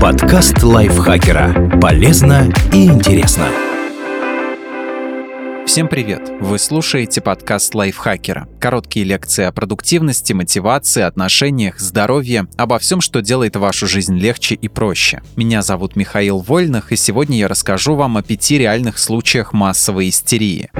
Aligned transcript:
Подкаст 0.00 0.62
лайфхакера. 0.62 1.78
Полезно 1.80 2.52
и 2.70 2.84
интересно. 2.84 3.48
Всем 5.66 5.88
привет! 5.88 6.30
Вы 6.38 6.58
слушаете 6.58 7.22
подкаст 7.22 7.74
лайфхакера. 7.74 8.46
Короткие 8.60 9.06
лекции 9.06 9.44
о 9.44 9.52
продуктивности, 9.52 10.34
мотивации, 10.34 11.02
отношениях, 11.02 11.80
здоровье, 11.80 12.46
обо 12.58 12.78
всем, 12.78 13.00
что 13.00 13.22
делает 13.22 13.56
вашу 13.56 13.86
жизнь 13.86 14.18
легче 14.18 14.54
и 14.54 14.68
проще. 14.68 15.22
Меня 15.34 15.62
зовут 15.62 15.96
Михаил 15.96 16.40
Вольных, 16.40 16.92
и 16.92 16.96
сегодня 16.96 17.38
я 17.38 17.48
расскажу 17.48 17.94
вам 17.94 18.18
о 18.18 18.22
пяти 18.22 18.58
реальных 18.58 18.98
случаях 18.98 19.54
массовой 19.54 20.10
истерии. 20.10 20.70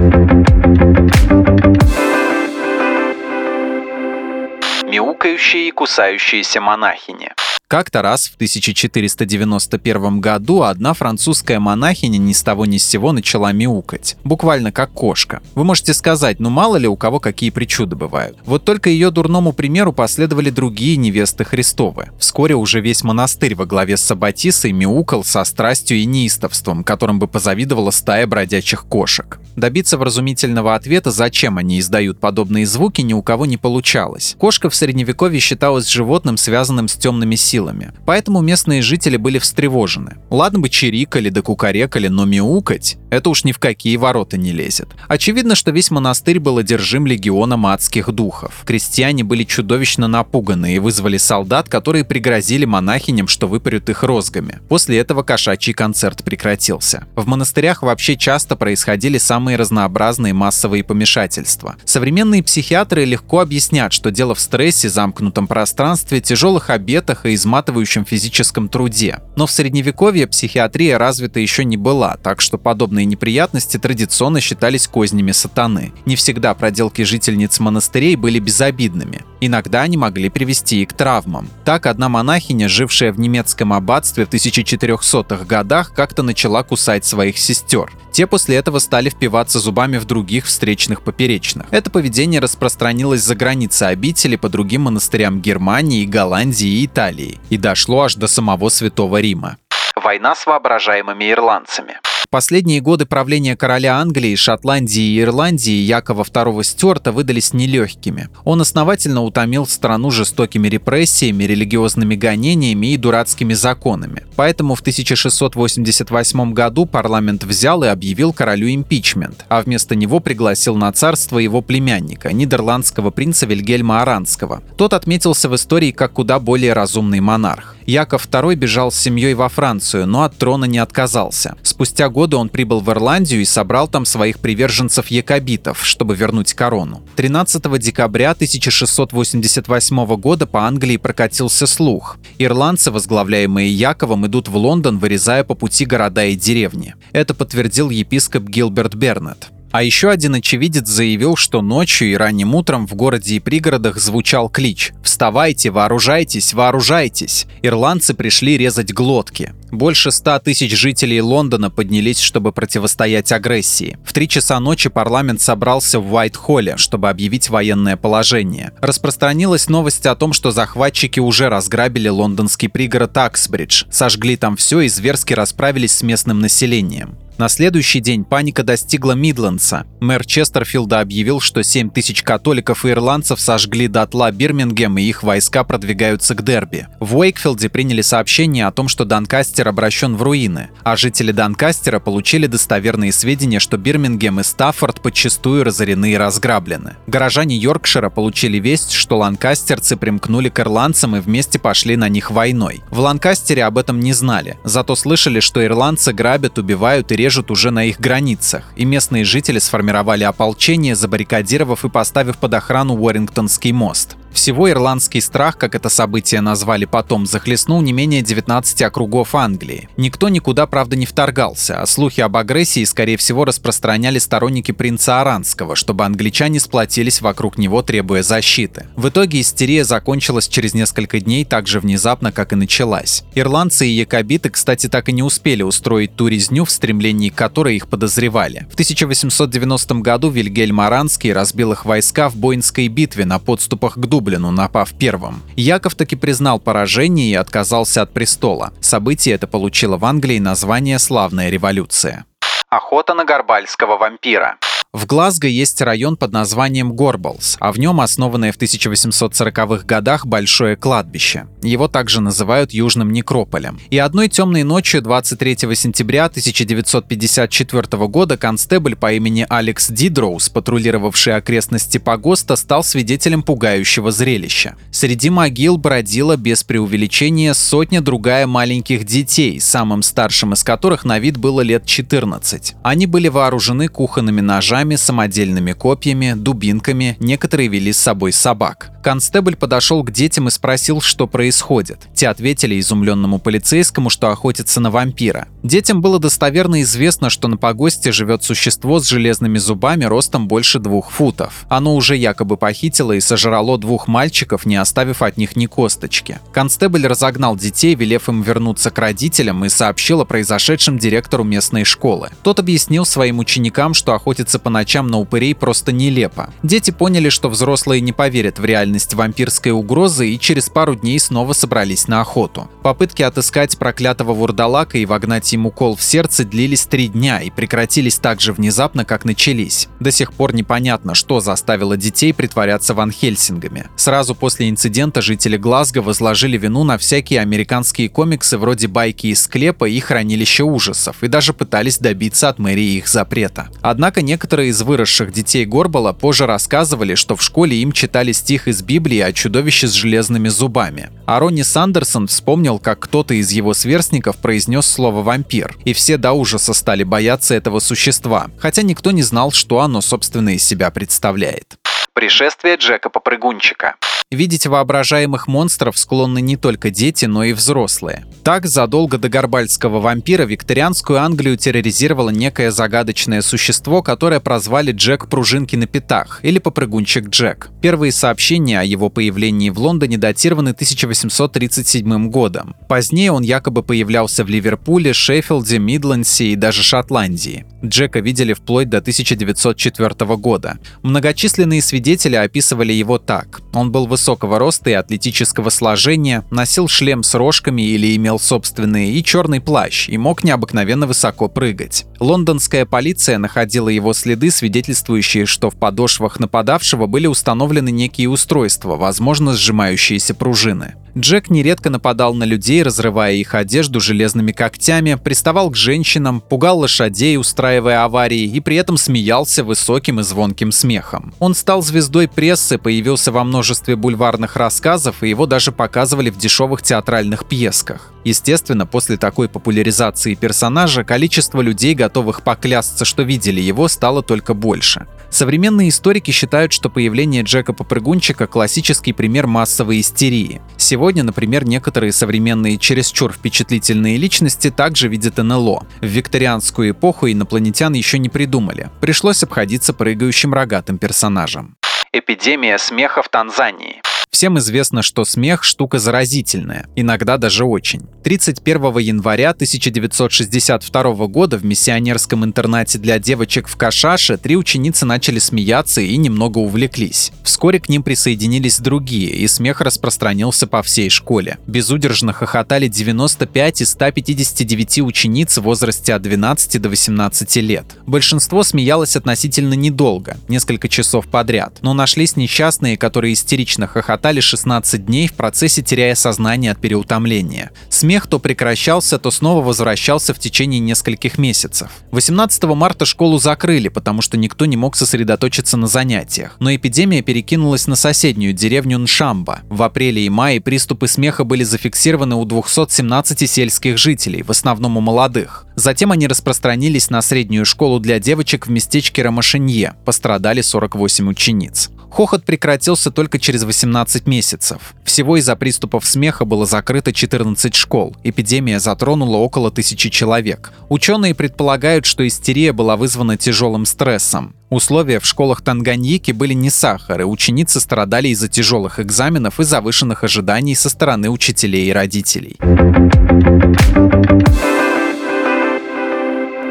Мяукающие 4.84 5.68
и 5.68 5.70
кусающиеся 5.70 6.60
монахини. 6.60 7.30
Как-то 7.68 8.00
раз 8.00 8.28
в 8.28 8.36
1491 8.36 10.20
году 10.20 10.62
одна 10.62 10.94
французская 10.94 11.58
монахиня 11.58 12.16
ни 12.16 12.32
с 12.32 12.44
того 12.44 12.64
ни 12.64 12.78
с 12.78 12.86
сего 12.86 13.10
начала 13.10 13.50
мяукать. 13.50 14.16
Буквально 14.22 14.70
как 14.70 14.92
кошка. 14.92 15.42
Вы 15.56 15.64
можете 15.64 15.92
сказать, 15.92 16.38
ну 16.38 16.48
мало 16.48 16.76
ли 16.76 16.86
у 16.86 16.94
кого 16.94 17.18
какие 17.18 17.50
причуды 17.50 17.96
бывают. 17.96 18.38
Вот 18.44 18.64
только 18.64 18.88
ее 18.88 19.10
дурному 19.10 19.52
примеру 19.52 19.92
последовали 19.92 20.50
другие 20.50 20.96
невесты 20.96 21.42
Христовы. 21.42 22.10
Вскоре 22.20 22.54
уже 22.54 22.80
весь 22.80 23.02
монастырь 23.02 23.56
во 23.56 23.66
главе 23.66 23.96
с 23.96 24.02
Сабатисой 24.02 24.70
мяукал 24.70 25.24
со 25.24 25.42
страстью 25.42 25.96
и 25.96 26.04
неистовством, 26.04 26.84
которым 26.84 27.18
бы 27.18 27.26
позавидовала 27.26 27.90
стая 27.90 28.28
бродячих 28.28 28.84
кошек. 28.84 29.40
Добиться 29.56 29.98
вразумительного 29.98 30.76
ответа, 30.76 31.10
зачем 31.10 31.58
они 31.58 31.80
издают 31.80 32.20
подобные 32.20 32.64
звуки, 32.64 33.00
ни 33.00 33.12
у 33.12 33.22
кого 33.22 33.44
не 33.44 33.56
получалось. 33.56 34.36
Кошка 34.38 34.70
в 34.70 34.74
средневековье 34.76 35.40
считалась 35.40 35.88
животным, 35.88 36.36
связанным 36.36 36.86
с 36.86 36.94
темными 36.94 37.34
силами 37.34 37.55
силами. 37.56 37.92
Поэтому 38.04 38.42
местные 38.42 38.82
жители 38.82 39.16
были 39.16 39.38
встревожены. 39.38 40.16
Ладно 40.30 40.58
бы 40.58 40.68
чирикали 40.68 41.30
да 41.30 41.40
кукарекали, 41.40 42.08
но 42.08 42.24
мяукать— 42.26 42.98
это 43.10 43.30
уж 43.30 43.44
ни 43.44 43.52
в 43.52 43.58
какие 43.58 43.96
ворота 43.96 44.36
не 44.36 44.52
лезет. 44.52 44.88
Очевидно, 45.08 45.54
что 45.54 45.70
весь 45.70 45.90
монастырь 45.90 46.38
был 46.38 46.58
одержим 46.58 47.06
легионом 47.06 47.66
адских 47.66 48.10
духов. 48.12 48.62
Крестьяне 48.66 49.24
были 49.24 49.44
чудовищно 49.44 50.06
напуганы 50.08 50.74
и 50.74 50.78
вызвали 50.78 51.16
солдат, 51.16 51.68
которые 51.68 52.04
пригрозили 52.04 52.66
монахиням, 52.66 53.26
что 53.28 53.48
выпарют 53.48 53.88
их 53.88 54.02
розгами. 54.02 54.58
После 54.68 54.98
этого 54.98 55.22
кошачий 55.22 55.72
концерт 55.72 56.22
прекратился. 56.22 57.06
В 57.14 57.26
монастырях 57.26 57.82
вообще 57.82 58.16
часто 58.16 58.56
происходили 58.56 59.18
самые 59.18 59.56
разнообразные 59.56 60.34
массовые 60.34 60.84
помешательства. 60.84 61.76
Современные 61.84 62.42
психиатры 62.42 63.04
легко 63.04 63.40
объяснят, 63.40 63.92
что 63.92 64.10
дело 64.10 64.34
в 64.34 64.40
стрессе, 64.40 64.88
замкнутом 64.88 65.46
пространстве, 65.46 66.20
тяжелых 66.20 66.70
обетах 66.70 67.24
и 67.24 67.36
изматывающем 67.46 68.04
физическом 68.04 68.68
труде. 68.68 69.20
Но 69.36 69.46
в 69.46 69.52
средневековье 69.52 70.26
психиатрия 70.26 70.98
развита 70.98 71.38
еще 71.38 71.64
не 71.64 71.76
была, 71.76 72.16
так 72.16 72.40
что 72.40 72.58
подобные 72.58 73.04
неприятности 73.06 73.76
традиционно 73.76 74.40
считались 74.40 74.88
кознями 74.88 75.30
сатаны. 75.30 75.92
Не 76.06 76.16
всегда 76.16 76.54
проделки 76.54 77.02
жительниц 77.02 77.60
монастырей 77.60 78.16
были 78.16 78.40
безобидными. 78.40 79.24
Иногда 79.40 79.82
они 79.82 79.96
могли 79.96 80.28
привести 80.28 80.82
и 80.82 80.86
к 80.86 80.92
травмам. 80.92 81.48
Так, 81.64 81.86
одна 81.86 82.08
монахиня, 82.08 82.68
жившая 82.68 83.12
в 83.12 83.20
немецком 83.20 83.72
аббатстве 83.72 84.26
в 84.26 84.30
1400-х 84.30 85.44
годах, 85.44 85.94
как-то 85.94 86.24
начала 86.24 86.64
кусать 86.64 87.04
своих 87.04 87.38
сестер. 87.38 87.92
Те 88.16 88.26
после 88.26 88.56
этого 88.56 88.78
стали 88.78 89.10
впиваться 89.10 89.58
зубами 89.58 89.98
в 89.98 90.06
других 90.06 90.46
встречных 90.46 91.02
поперечных. 91.02 91.66
Это 91.70 91.90
поведение 91.90 92.40
распространилось 92.40 93.20
за 93.20 93.34
границы 93.34 93.82
обители 93.82 94.36
по 94.36 94.48
другим 94.48 94.84
монастырям 94.84 95.42
Германии, 95.42 96.06
Голландии 96.06 96.80
и 96.80 96.86
Италии 96.86 97.38
и 97.50 97.58
дошло 97.58 98.04
аж 98.04 98.14
до 98.14 98.26
самого 98.26 98.70
Святого 98.70 99.20
Рима. 99.20 99.58
Война 100.02 100.34
с 100.34 100.46
воображаемыми 100.46 101.30
ирландцами. 101.30 102.00
Последние 102.30 102.80
годы 102.80 103.06
правления 103.06 103.56
короля 103.56 103.98
Англии, 103.98 104.34
Шотландии 104.34 105.02
и 105.02 105.20
Ирландии 105.20 105.72
Якова 105.72 106.22
II 106.22 106.62
Стюарта 106.64 107.12
выдались 107.12 107.52
нелегкими. 107.52 108.28
Он 108.44 108.60
основательно 108.60 109.22
утомил 109.22 109.66
страну 109.66 110.10
жестокими 110.10 110.68
репрессиями, 110.68 111.44
религиозными 111.44 112.16
гонениями 112.16 112.88
и 112.88 112.96
дурацкими 112.96 113.54
законами. 113.54 114.24
Поэтому 114.34 114.74
в 114.74 114.80
1688 114.80 116.52
году 116.52 116.86
парламент 116.86 117.44
взял 117.44 117.84
и 117.84 117.88
объявил 117.88 118.32
королю 118.32 118.68
импичмент, 118.74 119.44
а 119.48 119.62
вместо 119.62 119.94
него 119.94 120.20
пригласил 120.20 120.76
на 120.76 120.92
царство 120.92 121.38
его 121.38 121.62
племянника, 121.62 122.32
нидерландского 122.32 123.10
принца 123.10 123.46
Вильгельма 123.46 124.02
Аранского. 124.02 124.62
Тот 124.76 124.92
отметился 124.92 125.48
в 125.48 125.54
истории 125.54 125.92
как 125.92 126.14
куда 126.14 126.38
более 126.40 126.72
разумный 126.72 127.20
монарх. 127.20 127.75
Яков 127.86 128.28
II 128.28 128.54
бежал 128.56 128.90
с 128.90 128.98
семьей 128.98 129.34
во 129.34 129.48
Францию, 129.48 130.06
но 130.06 130.24
от 130.24 130.36
трона 130.36 130.64
не 130.64 130.78
отказался. 130.78 131.54
Спустя 131.62 132.08
годы 132.08 132.36
он 132.36 132.48
прибыл 132.48 132.80
в 132.80 132.90
Ирландию 132.90 133.40
и 133.40 133.44
собрал 133.44 133.88
там 133.88 134.04
своих 134.04 134.40
приверженцев-якобитов, 134.40 135.84
чтобы 135.84 136.14
вернуть 136.14 136.54
корону. 136.54 137.02
13 137.16 137.78
декабря 137.78 138.32
1688 138.32 140.16
года 140.16 140.46
по 140.46 140.66
Англии 140.66 140.96
прокатился 140.96 141.66
слух. 141.66 142.18
Ирландцы, 142.38 142.90
возглавляемые 142.90 143.72
Яковом, 143.72 144.26
идут 144.26 144.48
в 144.48 144.56
Лондон, 144.56 144.98
вырезая 144.98 145.44
по 145.44 145.54
пути 145.54 145.84
города 145.84 146.24
и 146.24 146.34
деревни. 146.34 146.94
Это 147.12 147.34
подтвердил 147.34 147.90
епископ 147.90 148.44
Гилберт 148.44 148.94
Бернет. 148.94 149.50
А 149.76 149.82
еще 149.82 150.08
один 150.08 150.34
очевидец 150.36 150.88
заявил, 150.88 151.36
что 151.36 151.60
ночью 151.60 152.10
и 152.10 152.14
ранним 152.14 152.54
утром 152.54 152.86
в 152.86 152.94
городе 152.94 153.34
и 153.34 153.40
пригородах 153.40 153.98
звучал 153.98 154.48
клич 154.48 154.94
«Вставайте, 155.02 155.70
вооружайтесь, 155.70 156.54
вооружайтесь!». 156.54 157.44
Ирландцы 157.60 158.14
пришли 158.14 158.56
резать 158.56 158.94
глотки. 158.94 159.52
Больше 159.70 160.12
ста 160.12 160.38
тысяч 160.38 160.74
жителей 160.74 161.20
Лондона 161.20 161.70
поднялись, 161.70 162.20
чтобы 162.20 162.52
противостоять 162.52 163.32
агрессии. 163.32 163.98
В 164.02 164.14
три 164.14 164.30
часа 164.30 164.58
ночи 164.60 164.88
парламент 164.88 165.42
собрался 165.42 166.00
в 166.00 166.10
Уайт-Холле, 166.10 166.78
чтобы 166.78 167.10
объявить 167.10 167.50
военное 167.50 167.98
положение. 167.98 168.72
Распространилась 168.80 169.68
новость 169.68 170.06
о 170.06 170.16
том, 170.16 170.32
что 170.32 170.52
захватчики 170.52 171.20
уже 171.20 171.50
разграбили 171.50 172.08
лондонский 172.08 172.70
пригород 172.70 173.14
Аксбридж, 173.18 173.84
сожгли 173.90 174.38
там 174.38 174.56
все 174.56 174.80
и 174.80 174.88
зверски 174.88 175.34
расправились 175.34 175.92
с 175.92 176.02
местным 176.02 176.40
населением. 176.40 177.18
На 177.38 177.50
следующий 177.50 178.00
день 178.00 178.24
паника 178.24 178.62
достигла 178.62 179.12
Мидлендса. 179.12 179.84
Мэр 180.00 180.24
Честерфилда 180.24 181.00
объявил, 181.00 181.40
что 181.40 181.62
7 181.62 181.90
тысяч 181.90 182.22
католиков 182.22 182.86
и 182.86 182.90
ирландцев 182.90 183.38
сожгли 183.40 183.88
дотла 183.88 184.30
Бирмингем 184.30 184.96
и 184.96 185.02
их 185.02 185.22
войска 185.22 185.62
продвигаются 185.62 186.34
к 186.34 186.42
Дерби. 186.42 186.88
В 186.98 187.18
Уэйкфилде 187.18 187.68
приняли 187.68 188.00
сообщение 188.00 188.66
о 188.66 188.72
том, 188.72 188.88
что 188.88 189.04
Донкастер 189.04 189.68
обращен 189.68 190.16
в 190.16 190.22
руины, 190.22 190.70
а 190.82 190.96
жители 190.96 191.30
Донкастера 191.30 192.00
получили 192.00 192.46
достоверные 192.46 193.12
сведения, 193.12 193.60
что 193.60 193.76
Бирмингем 193.76 194.40
и 194.40 194.42
Стаффорд 194.42 195.02
подчастую 195.02 195.62
разорены 195.62 196.12
и 196.12 196.16
разграблены. 196.16 196.96
Горожане 197.06 197.56
Йоркшира 197.56 198.08
получили 198.08 198.58
весть, 198.58 198.92
что 198.92 199.18
ланкастерцы 199.18 199.98
примкнули 199.98 200.48
к 200.48 200.58
ирландцам 200.60 201.16
и 201.16 201.20
вместе 201.20 201.58
пошли 201.58 201.96
на 201.96 202.08
них 202.08 202.30
войной. 202.30 202.82
В 202.90 203.00
Ланкастере 203.00 203.64
об 203.64 203.76
этом 203.76 204.00
не 204.00 204.14
знали, 204.14 204.56
зато 204.64 204.96
слышали, 204.96 205.40
что 205.40 205.62
ирландцы 205.62 206.14
грабят, 206.14 206.58
убивают 206.58 207.12
и 207.12 207.25
режут 207.26 207.50
уже 207.50 207.72
на 207.72 207.84
их 207.84 207.98
границах, 207.98 208.62
и 208.76 208.84
местные 208.84 209.24
жители 209.24 209.58
сформировали 209.58 210.22
ополчение, 210.22 210.94
забаррикадировав 210.94 211.84
и 211.84 211.88
поставив 211.88 212.38
под 212.38 212.54
охрану 212.54 212.94
Уоррингтонский 212.94 213.72
мост. 213.72 214.16
Всего 214.36 214.70
ирландский 214.70 215.22
страх, 215.22 215.56
как 215.56 215.74
это 215.74 215.88
событие 215.88 216.42
назвали 216.42 216.84
потом, 216.84 217.24
захлестнул 217.24 217.80
не 217.80 217.94
менее 217.94 218.20
19 218.20 218.82
округов 218.82 219.34
Англии. 219.34 219.88
Никто 219.96 220.28
никуда, 220.28 220.66
правда, 220.66 220.94
не 220.94 221.06
вторгался, 221.06 221.80
а 221.80 221.86
слухи 221.86 222.20
об 222.20 222.36
агрессии, 222.36 222.84
скорее 222.84 223.16
всего, 223.16 223.46
распространяли 223.46 224.18
сторонники 224.18 224.72
принца 224.72 225.22
Аранского, 225.22 225.74
чтобы 225.74 226.04
англичане 226.04 226.60
сплотились 226.60 227.22
вокруг 227.22 227.56
него, 227.56 227.80
требуя 227.80 228.22
защиты. 228.22 228.88
В 228.94 229.08
итоге 229.08 229.40
истерия 229.40 229.84
закончилась 229.84 230.48
через 230.48 230.74
несколько 230.74 231.18
дней 231.18 231.46
так 231.46 231.66
же 231.66 231.80
внезапно, 231.80 232.30
как 232.30 232.52
и 232.52 232.56
началась. 232.56 233.24
Ирландцы 233.34 233.88
и 233.88 233.92
якобиты, 233.92 234.50
кстати, 234.50 234.86
так 234.86 235.08
и 235.08 235.12
не 235.12 235.22
успели 235.22 235.62
устроить 235.62 236.14
ту 236.14 236.28
резню, 236.28 236.66
в 236.66 236.70
стремлении 236.70 237.30
которой 237.30 237.76
их 237.76 237.88
подозревали. 237.88 238.66
В 238.70 238.74
1890 238.74 239.94
году 239.94 240.28
Вильгельм 240.28 240.78
Аранский 240.82 241.32
разбил 241.32 241.72
их 241.72 241.86
войска 241.86 242.28
в 242.28 242.36
Бойнской 242.36 242.88
битве 242.88 243.24
на 243.24 243.38
подступах 243.38 243.94
к 243.94 244.00
Дублину, 244.00 244.25
Дублину, 244.26 244.50
напав 244.50 244.92
первым. 244.92 245.42
Яков 245.56 245.94
таки 245.94 246.16
признал 246.16 246.58
поражение 246.58 247.30
и 247.30 247.34
отказался 247.34 248.02
от 248.02 248.12
престола. 248.12 248.72
Событие 248.80 249.36
это 249.36 249.46
получило 249.46 249.96
в 249.98 250.04
Англии 250.04 250.40
название 250.40 250.98
«Славная 250.98 251.48
революция». 251.48 252.24
Охота 252.68 253.14
на 253.14 253.24
горбальского 253.24 253.96
вампира. 253.96 254.56
В 254.92 255.04
Глазго 255.04 255.46
есть 255.46 255.82
район 255.82 256.16
под 256.16 256.32
названием 256.32 256.92
Горблс, 256.94 257.56
а 257.60 257.70
в 257.70 257.78
нем 257.78 258.00
основанное 258.00 258.50
в 258.50 258.56
1840-х 258.56 259.84
годах 259.84 260.24
большое 260.24 260.74
кладбище. 260.74 261.48
Его 261.62 261.86
также 261.86 262.22
называют 262.22 262.72
Южным 262.72 263.12
Некрополем. 263.12 263.78
И 263.90 263.98
одной 263.98 264.28
темной 264.28 264.62
ночью 264.62 265.02
23 265.02 265.56
сентября 265.74 266.26
1954 266.26 268.06
года 268.06 268.38
констебль 268.38 268.96
по 268.96 269.12
имени 269.12 269.44
Алекс 269.48 269.90
Дидроуз, 269.90 270.48
патрулировавший 270.48 271.34
окрестности 271.34 271.98
погоста, 271.98 272.56
стал 272.56 272.82
свидетелем 272.82 273.42
пугающего 273.42 274.10
зрелища. 274.10 274.76
Среди 274.90 275.28
могил 275.28 275.76
бродила 275.76 276.36
без 276.36 276.64
преувеличения 276.64 277.52
сотня 277.52 278.00
другая 278.00 278.46
маленьких 278.46 279.04
детей, 279.04 279.60
самым 279.60 280.02
старшим 280.02 280.54
из 280.54 280.64
которых 280.64 281.04
на 281.04 281.18
вид 281.18 281.36
было 281.36 281.60
лет 281.60 281.84
14. 281.84 282.76
Они 282.82 283.06
были 283.06 283.28
вооружены 283.28 283.88
кухонными 283.88 284.40
ножами, 284.40 284.85
ножами, 284.86 284.96
самодельными 284.96 285.72
копьями, 285.72 286.34
дубинками, 286.36 287.16
некоторые 287.20 287.68
вели 287.68 287.92
с 287.92 287.98
собой 287.98 288.32
собак. 288.32 288.90
Констебль 289.02 289.54
подошел 289.54 290.02
к 290.02 290.10
детям 290.10 290.48
и 290.48 290.50
спросил, 290.50 291.00
что 291.00 291.28
происходит. 291.28 292.08
Те 292.12 292.28
ответили 292.28 292.78
изумленному 292.80 293.38
полицейскому, 293.38 294.10
что 294.10 294.30
охотятся 294.30 294.80
на 294.80 294.90
вампира. 294.90 295.46
Детям 295.62 296.00
было 296.00 296.18
достоверно 296.18 296.82
известно, 296.82 297.30
что 297.30 297.46
на 297.46 297.56
погосте 297.56 298.10
живет 298.10 298.42
существо 298.42 298.98
с 298.98 299.06
железными 299.06 299.58
зубами 299.58 300.04
ростом 300.04 300.48
больше 300.48 300.80
двух 300.80 301.12
футов. 301.12 301.66
Оно 301.68 301.94
уже 301.94 302.16
якобы 302.16 302.56
похитило 302.56 303.12
и 303.12 303.20
сожрало 303.20 303.78
двух 303.78 304.08
мальчиков, 304.08 304.66
не 304.66 304.74
оставив 304.74 305.22
от 305.22 305.36
них 305.36 305.54
ни 305.54 305.66
косточки. 305.66 306.40
Констебль 306.52 307.06
разогнал 307.06 307.54
детей, 307.56 307.94
велев 307.94 308.28
им 308.28 308.42
вернуться 308.42 308.90
к 308.90 308.98
родителям 308.98 309.64
и 309.64 309.68
сообщил 309.68 310.20
о 310.22 310.24
произошедшем 310.24 310.98
директору 310.98 311.44
местной 311.44 311.84
школы. 311.84 312.30
Тот 312.42 312.58
объяснил 312.58 313.06
своим 313.06 313.38
ученикам, 313.38 313.94
что 313.94 314.14
охотиться 314.14 314.58
по 314.66 314.70
ночам 314.70 315.06
на 315.06 315.18
упырей 315.20 315.54
просто 315.54 315.92
нелепо. 315.92 316.52
Дети 316.64 316.90
поняли, 316.90 317.28
что 317.28 317.48
взрослые 317.48 318.00
не 318.00 318.10
поверят 318.10 318.58
в 318.58 318.64
реальность 318.64 319.14
вампирской 319.14 319.70
угрозы 319.70 320.30
и 320.30 320.40
через 320.40 320.68
пару 320.68 320.96
дней 320.96 321.20
снова 321.20 321.52
собрались 321.52 322.08
на 322.08 322.20
охоту. 322.20 322.68
Попытки 322.82 323.22
отыскать 323.22 323.78
проклятого 323.78 324.32
вурдалака 324.34 324.98
и 324.98 325.06
вогнать 325.06 325.52
ему 325.52 325.70
кол 325.70 325.94
в 325.94 326.02
сердце 326.02 326.44
длились 326.44 326.86
три 326.86 327.06
дня 327.06 327.40
и 327.42 327.50
прекратились 327.50 328.18
так 328.18 328.40
же 328.40 328.52
внезапно, 328.52 329.04
как 329.04 329.24
начались. 329.24 329.86
До 330.00 330.10
сих 330.10 330.32
пор 330.32 330.52
непонятно, 330.52 331.14
что 331.14 331.38
заставило 331.38 331.96
детей 331.96 332.34
притворяться 332.34 332.92
Ван 332.92 333.12
Хельсингами. 333.12 333.86
Сразу 333.94 334.34
после 334.34 334.68
инцидента 334.68 335.22
жители 335.22 335.56
Глазго 335.56 335.98
возложили 335.98 336.58
вину 336.58 336.82
на 336.82 336.98
всякие 336.98 337.38
американские 337.38 338.08
комиксы 338.08 338.58
вроде 338.58 338.88
«Байки 338.88 339.28
из 339.28 339.42
склепа» 339.42 339.84
и 339.88 340.00
«Хранилище 340.00 340.64
ужасов» 340.64 341.22
и 341.22 341.28
даже 341.28 341.52
пытались 341.52 341.98
добиться 341.98 342.48
от 342.48 342.58
мэрии 342.58 342.96
их 342.96 343.06
запрета. 343.06 343.68
Однако 343.80 344.22
некоторые 344.22 344.55
Некоторые 344.56 344.70
из 344.70 344.80
выросших 344.80 345.32
детей 345.32 345.66
Горбала 345.66 346.14
позже 346.14 346.46
рассказывали, 346.46 347.14
что 347.14 347.36
в 347.36 347.42
школе 347.42 347.76
им 347.76 347.92
читали 347.92 348.32
стих 348.32 348.68
из 348.68 348.82
Библии 348.82 349.18
о 349.18 349.34
чудовище 349.34 349.86
с 349.86 349.92
железными 349.92 350.48
зубами. 350.48 351.10
А 351.26 351.38
Ронни 351.40 351.60
Сандерсон 351.60 352.26
вспомнил, 352.26 352.78
как 352.78 353.00
кто-то 353.00 353.34
из 353.34 353.50
его 353.50 353.74
сверстников 353.74 354.38
произнес 354.38 354.86
слово 354.86 355.22
«вампир», 355.22 355.76
и 355.84 355.92
все 355.92 356.16
до 356.16 356.32
ужаса 356.32 356.72
стали 356.72 357.04
бояться 357.04 357.54
этого 357.54 357.80
существа, 357.80 358.46
хотя 358.58 358.80
никто 358.80 359.10
не 359.10 359.22
знал, 359.22 359.52
что 359.52 359.80
оно, 359.80 360.00
собственно, 360.00 360.54
из 360.54 360.64
себя 360.64 360.90
представляет. 360.90 361.76
Пришествие 362.14 362.76
Джека-попрыгунчика. 362.76 363.96
Видеть 364.32 364.66
воображаемых 364.66 365.46
монстров 365.46 365.96
склонны 365.96 366.40
не 366.40 366.56
только 366.56 366.90
дети, 366.90 367.26
но 367.26 367.44
и 367.44 367.52
взрослые. 367.52 368.26
Так, 368.42 368.66
задолго 368.66 369.18
до 369.18 369.28
горбальского 369.28 370.00
вампира 370.00 370.42
викторианскую 370.42 371.20
Англию 371.20 371.56
терроризировало 371.56 372.30
некое 372.30 372.72
загадочное 372.72 373.40
существо, 373.40 374.02
которое 374.02 374.40
прозвали 374.40 374.90
Джек 374.90 375.28
Пружинки 375.28 375.76
на 375.76 375.86
пятах 375.86 376.40
или 376.42 376.58
попрыгунчик 376.58 377.28
Джек. 377.28 377.70
Первые 377.80 378.10
сообщения 378.10 378.80
о 378.80 378.84
его 378.84 379.10
появлении 379.10 379.70
в 379.70 379.78
Лондоне 379.78 380.18
датированы 380.18 380.70
1837 380.70 382.28
годом. 382.28 382.74
Позднее 382.88 383.30
он 383.30 383.44
якобы 383.44 383.84
появлялся 383.84 384.42
в 384.42 384.48
Ливерпуле, 384.48 385.12
Шеффилде, 385.12 385.78
Мидлендсе 385.78 386.46
и 386.46 386.56
даже 386.56 386.82
Шотландии. 386.82 387.64
Джека 387.84 388.18
видели 388.18 388.54
вплоть 388.54 388.88
до 388.88 388.98
1904 388.98 390.36
года. 390.36 390.78
Многочисленные 391.02 391.80
свидетели 391.80 392.34
описывали 392.34 392.92
его 392.92 393.18
так. 393.18 393.60
Он 393.72 393.92
был 393.92 394.08
высокого 394.16 394.58
роста 394.58 394.88
и 394.88 394.94
атлетического 394.94 395.68
сложения, 395.68 396.42
носил 396.50 396.88
шлем 396.88 397.22
с 397.22 397.34
рожками 397.34 397.82
или 397.82 398.16
имел 398.16 398.38
собственные 398.38 399.12
и 399.12 399.22
черный 399.22 399.60
плащ 399.60 400.08
и 400.08 400.16
мог 400.16 400.42
необыкновенно 400.42 401.06
высоко 401.06 401.48
прыгать. 401.48 402.06
Лондонская 402.18 402.86
полиция 402.86 403.36
находила 403.36 403.90
его 403.90 404.14
следы, 404.14 404.50
свидетельствующие, 404.50 405.44
что 405.44 405.68
в 405.68 405.76
подошвах 405.76 406.40
нападавшего 406.40 407.04
были 407.06 407.26
установлены 407.26 407.90
некие 407.90 408.30
устройства, 408.30 408.96
возможно, 408.96 409.52
сжимающиеся 409.52 410.32
пружины. 410.34 410.94
Джек 411.18 411.48
нередко 411.48 411.88
нападал 411.88 412.34
на 412.34 412.44
людей, 412.44 412.82
разрывая 412.82 413.32
их 413.32 413.54
одежду 413.54 414.00
железными 414.00 414.52
когтями, 414.52 415.14
приставал 415.14 415.70
к 415.70 415.76
женщинам, 415.76 416.42
пугал 416.42 416.80
лошадей, 416.80 417.38
устраивая 417.38 418.04
аварии, 418.04 418.44
и 418.44 418.60
при 418.60 418.76
этом 418.76 418.98
смеялся 418.98 419.64
высоким 419.64 420.20
и 420.20 420.22
звонким 420.22 420.70
смехом. 420.72 421.32
Он 421.38 421.54
стал 421.54 421.80
звездой 421.80 422.28
прессы, 422.28 422.76
появился 422.76 423.32
во 423.32 423.44
множестве 423.44 423.96
бульварных 423.96 424.56
рассказов, 424.56 425.22
и 425.22 425.30
его 425.30 425.46
даже 425.46 425.72
показывали 425.72 426.28
в 426.28 426.36
дешевых 426.36 426.82
театральных 426.82 427.46
пьесках. 427.46 428.12
Естественно, 428.26 428.86
после 428.86 429.16
такой 429.16 429.48
популяризации 429.48 430.34
персонажа 430.34 431.04
количество 431.04 431.60
людей, 431.60 431.94
готовых 431.94 432.42
поклясться, 432.42 433.04
что 433.04 433.22
видели 433.22 433.60
его, 433.60 433.88
стало 433.88 434.22
только 434.22 434.52
больше. 434.52 435.06
Современные 435.30 435.90
историки 435.90 436.30
считают, 436.30 436.72
что 436.72 436.90
появление 436.90 437.42
Джека 437.42 437.72
Попрыгунчика– 437.72 438.46
классический 438.48 439.12
пример 439.12 439.46
массовой 439.46 440.00
истерии. 440.00 440.60
Сегодня, 440.76 441.05
например, 441.22 441.64
некоторые 441.64 442.12
современные 442.12 442.78
чересчур 442.78 443.32
впечатлительные 443.32 444.16
личности 444.16 444.70
также 444.70 445.08
видят 445.08 445.36
НЛО. 445.36 445.86
В 446.00 446.06
викторианскую 446.06 446.90
эпоху 446.90 447.30
инопланетян 447.30 447.92
еще 447.92 448.18
не 448.18 448.28
придумали. 448.28 448.90
Пришлось 449.00 449.42
обходиться 449.42 449.92
прыгающим 449.92 450.54
рогатым 450.54 450.98
персонажем. 450.98 451.76
Эпидемия 452.12 452.78
смеха 452.78 453.22
в 453.22 453.28
Танзании. 453.28 454.00
Всем 454.30 454.58
известно, 454.58 455.02
что 455.02 455.24
смех– 455.24 455.62
штука 455.64 455.98
заразительная, 455.98 456.88
иногда 456.94 457.38
даже 457.38 457.64
очень. 457.64 458.02
31 458.22 458.98
января 458.98 459.50
1962 459.50 461.26
года 461.28 461.56
в 461.56 461.64
миссионерском 461.64 462.44
интернате 462.44 462.98
для 462.98 463.18
девочек 463.18 463.66
в 463.66 463.76
Кашаше 463.76 464.36
три 464.36 464.56
ученицы 464.56 465.06
начали 465.06 465.38
смеяться 465.38 466.02
и 466.02 466.16
немного 466.16 466.58
увлеклись. 466.58 467.32
Вскоре 467.44 467.80
к 467.80 467.88
ним 467.88 468.02
присоединились 468.02 468.78
другие, 468.78 469.30
и 469.30 469.46
смех 469.46 469.80
распространился 469.80 470.66
по 470.66 470.82
всей 470.82 471.08
школе. 471.08 471.56
Безудержно 471.66 472.34
хохотали 472.34 472.88
95 472.88 473.80
из 473.80 473.90
159 473.90 474.98
учениц 474.98 475.56
в 475.56 475.62
возрасте 475.62 476.12
от 476.12 476.20
12 476.22 476.82
до 476.82 476.88
18 476.90 477.56
лет. 477.56 477.86
Большинство 478.06 478.62
смеялось 478.64 479.16
относительно 479.16 479.74
недолго, 479.74 480.36
несколько 480.48 480.88
часов 480.88 481.26
подряд, 481.28 481.78
но 481.80 481.94
нашлись 481.94 482.36
несчастные, 482.36 482.98
которые 482.98 483.32
истерично 483.32 483.86
хохотали 483.86 484.15
хохотали 484.16 484.40
16 484.40 485.04
дней 485.04 485.28
в 485.28 485.34
процессе 485.34 485.82
теряя 485.82 486.14
сознание 486.14 486.72
от 486.72 486.80
переутомления. 486.80 487.70
Смех 487.90 488.26
то 488.26 488.38
прекращался, 488.38 489.18
то 489.18 489.30
снова 489.30 489.62
возвращался 489.62 490.32
в 490.32 490.38
течение 490.38 490.80
нескольких 490.80 491.36
месяцев. 491.36 491.90
18 492.12 492.64
марта 492.64 493.04
школу 493.04 493.38
закрыли, 493.38 493.88
потому 493.88 494.22
что 494.22 494.38
никто 494.38 494.64
не 494.64 494.78
мог 494.78 494.96
сосредоточиться 494.96 495.76
на 495.76 495.86
занятиях. 495.86 496.56
Но 496.60 496.74
эпидемия 496.74 497.20
перекинулась 497.20 497.86
на 497.86 497.94
соседнюю 497.94 498.54
деревню 498.54 498.98
Ншамба. 499.00 499.60
В 499.68 499.82
апреле 499.82 500.24
и 500.24 500.30
мае 500.30 500.62
приступы 500.62 501.08
смеха 501.08 501.44
были 501.44 501.62
зафиксированы 501.62 502.36
у 502.36 502.46
217 502.46 503.50
сельских 503.50 503.98
жителей, 503.98 504.42
в 504.42 504.50
основном 504.50 504.96
у 504.96 505.02
молодых. 505.02 505.66
Затем 505.74 506.10
они 506.10 506.26
распространились 506.26 507.10
на 507.10 507.20
среднюю 507.20 507.66
школу 507.66 508.00
для 508.00 508.18
девочек 508.18 508.66
в 508.66 508.70
местечке 508.70 509.20
Ромашинье. 509.20 509.94
Пострадали 510.06 510.62
48 510.62 511.28
учениц. 511.28 511.90
Хохот 512.16 512.44
прекратился 512.44 513.10
только 513.10 513.38
через 513.38 513.64
18 513.64 514.26
месяцев. 514.26 514.94
Всего 515.04 515.36
из-за 515.36 515.54
приступов 515.54 516.06
смеха 516.06 516.46
было 516.46 516.64
закрыто 516.64 517.12
14 517.12 517.74
школ. 517.74 518.16
Эпидемия 518.24 518.80
затронула 518.80 519.36
около 519.36 519.70
тысячи 519.70 520.08
человек. 520.08 520.72
Ученые 520.88 521.34
предполагают, 521.34 522.06
что 522.06 522.26
истерия 522.26 522.72
была 522.72 522.96
вызвана 522.96 523.36
тяжелым 523.36 523.84
стрессом. 523.84 524.54
Условия 524.70 525.20
в 525.20 525.26
школах 525.26 525.60
Танганьики 525.60 526.32
были 526.32 526.54
не 526.54 526.70
сахар, 526.70 527.20
и 527.20 527.24
ученицы 527.24 527.80
страдали 527.80 528.28
из-за 528.28 528.48
тяжелых 528.48 528.98
экзаменов 528.98 529.60
и 529.60 529.64
завышенных 529.64 530.24
ожиданий 530.24 530.74
со 530.74 530.88
стороны 530.88 531.28
учителей 531.28 531.86
и 531.90 531.92
родителей. 531.92 532.56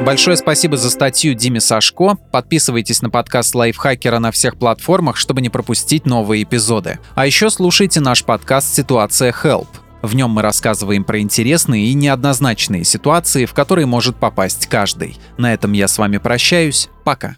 Большое 0.05 0.37
спасибо 0.37 0.77
за 0.77 0.91
статью 0.91 1.33
Диме 1.33 1.59
Сашко. 1.59 2.15
Подписывайтесь 2.31 3.01
на 3.01 3.09
подкаст 3.09 3.55
Лайфхакера 3.55 4.19
на 4.19 4.31
всех 4.31 4.55
платформах, 4.57 5.17
чтобы 5.17 5.41
не 5.41 5.49
пропустить 5.49 6.05
новые 6.05 6.43
эпизоды. 6.43 6.99
А 7.15 7.25
еще 7.25 7.49
слушайте 7.49 8.01
наш 8.01 8.23
подкаст 8.23 8.71
«Ситуация 8.75 9.33
Help». 9.33 9.67
В 10.03 10.15
нем 10.15 10.29
мы 10.29 10.43
рассказываем 10.43 11.03
про 11.03 11.19
интересные 11.19 11.87
и 11.87 11.95
неоднозначные 11.95 12.83
ситуации, 12.83 13.45
в 13.45 13.55
которые 13.55 13.87
может 13.87 14.17
попасть 14.17 14.67
каждый. 14.67 15.17
На 15.39 15.51
этом 15.55 15.71
я 15.71 15.87
с 15.87 15.97
вами 15.97 16.17
прощаюсь. 16.17 16.89
Пока. 17.03 17.33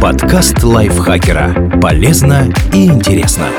Подкаст 0.00 0.62
лайфхакера. 0.62 1.78
Полезно 1.82 2.50
и 2.72 2.86
интересно. 2.86 3.50